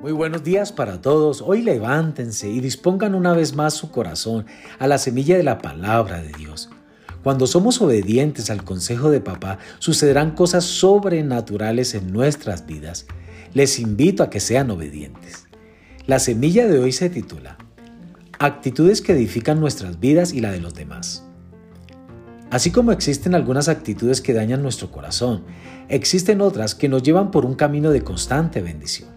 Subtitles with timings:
[0.00, 1.42] Muy buenos días para todos.
[1.42, 4.46] Hoy levántense y dispongan una vez más su corazón
[4.78, 6.70] a la semilla de la palabra de Dios.
[7.22, 13.04] Cuando somos obedientes al consejo de papá, sucederán cosas sobrenaturales en nuestras vidas.
[13.52, 15.46] Les invito a que sean obedientes.
[16.06, 17.58] La semilla de hoy se titula
[18.38, 21.26] Actitudes que edifican nuestras vidas y la de los demás.
[22.50, 25.44] Así como existen algunas actitudes que dañan nuestro corazón,
[25.90, 29.09] existen otras que nos llevan por un camino de constante bendición.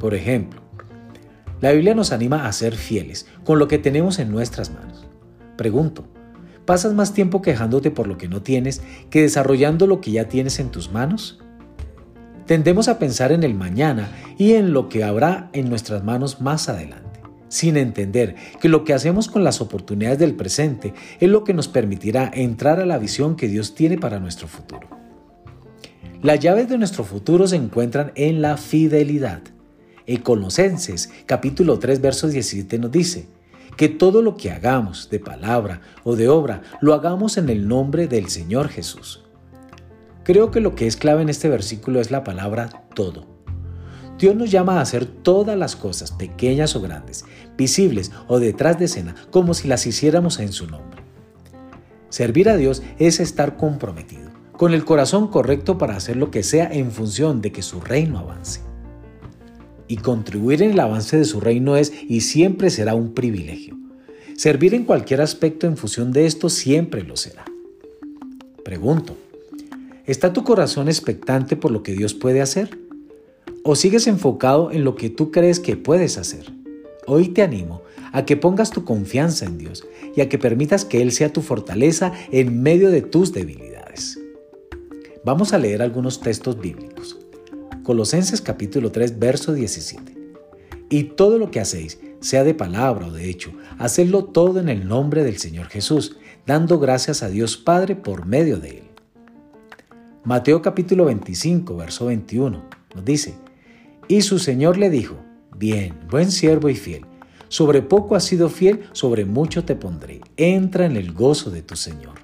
[0.00, 0.60] Por ejemplo,
[1.60, 5.06] la Biblia nos anima a ser fieles con lo que tenemos en nuestras manos.
[5.56, 6.06] Pregunto,
[6.64, 8.80] ¿pasas más tiempo quejándote por lo que no tienes
[9.10, 11.40] que desarrollando lo que ya tienes en tus manos?
[12.46, 16.68] Tendemos a pensar en el mañana y en lo que habrá en nuestras manos más
[16.68, 21.54] adelante, sin entender que lo que hacemos con las oportunidades del presente es lo que
[21.54, 24.88] nos permitirá entrar a la visión que Dios tiene para nuestro futuro.
[26.22, 29.42] Las llaves de nuestro futuro se encuentran en la fidelidad.
[30.10, 30.22] En
[31.26, 33.28] capítulo 3 verso 17 nos dice,
[33.76, 38.08] que todo lo que hagamos de palabra o de obra lo hagamos en el nombre
[38.08, 39.22] del Señor Jesús.
[40.24, 43.26] Creo que lo que es clave en este versículo es la palabra todo.
[44.18, 47.26] Dios nos llama a hacer todas las cosas, pequeñas o grandes,
[47.58, 51.02] visibles o detrás de escena, como si las hiciéramos en su nombre.
[52.08, 56.66] Servir a Dios es estar comprometido, con el corazón correcto para hacer lo que sea
[56.72, 58.67] en función de que su reino avance
[59.88, 63.76] y contribuir en el avance de su reino es y siempre será un privilegio.
[64.36, 67.44] Servir en cualquier aspecto en función de esto siempre lo será.
[68.64, 69.16] Pregunto,
[70.06, 72.78] ¿está tu corazón expectante por lo que Dios puede hacer?
[73.64, 76.52] ¿O sigues enfocado en lo que tú crees que puedes hacer?
[77.06, 81.02] Hoy te animo a que pongas tu confianza en Dios y a que permitas que
[81.02, 84.18] Él sea tu fortaleza en medio de tus debilidades.
[85.24, 87.18] Vamos a leer algunos textos bíblicos.
[87.88, 90.14] Colosenses capítulo 3, verso 17.
[90.90, 94.86] Y todo lo que hacéis, sea de palabra o de hecho, hacedlo todo en el
[94.86, 98.82] nombre del Señor Jesús, dando gracias a Dios Padre por medio de él.
[100.22, 102.62] Mateo capítulo 25, verso 21
[102.94, 103.36] nos dice,
[104.06, 105.16] y su Señor le dijo,
[105.56, 107.06] bien, buen siervo y fiel,
[107.48, 111.74] sobre poco has sido fiel, sobre mucho te pondré, entra en el gozo de tu
[111.74, 112.16] Señor.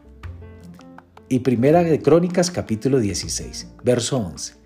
[1.30, 4.63] Y primera de Crónicas capítulo 16, verso 11.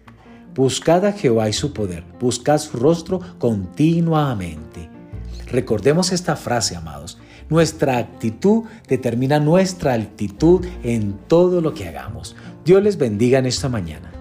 [0.59, 4.91] Buscad a Jehová y su poder, buscad su rostro continuamente.
[5.47, 7.17] Recordemos esta frase, amados.
[7.49, 12.35] Nuestra actitud determina nuestra altitud en todo lo que hagamos.
[12.65, 14.18] Dios les bendiga en esta mañana.